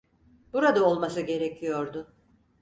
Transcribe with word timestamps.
Burada 0.53 0.81
olması 0.83 1.21
gerekiyordu. 1.21 2.13